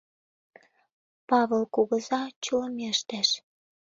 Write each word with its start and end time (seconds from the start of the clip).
Павыл 1.29 1.63
кугыза 1.75 2.21
чулымештеш. 2.43 3.29